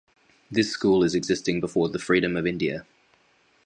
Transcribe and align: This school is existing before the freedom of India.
This 0.49 0.71
school 0.71 1.03
is 1.03 1.13
existing 1.13 1.59
before 1.59 1.87
the 1.87 1.99
freedom 1.99 2.35
of 2.35 2.47
India. 2.47 2.87